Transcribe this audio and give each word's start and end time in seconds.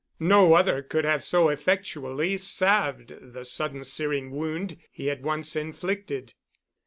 No 0.19 0.55
other 0.55 0.81
could 0.81 1.05
have 1.05 1.23
so 1.23 1.49
effectually 1.49 2.35
salved 2.37 3.13
the 3.21 3.45
sudden 3.45 3.83
searing 3.83 4.31
wound 4.31 4.77
he 4.91 5.05
had 5.05 5.21
once 5.21 5.55
inflicted. 5.55 6.33